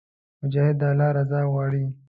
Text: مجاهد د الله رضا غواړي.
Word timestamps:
مجاهد 0.41 0.75
د 0.81 0.83
الله 0.91 1.09
رضا 1.17 1.39
غواړي. 1.51 1.83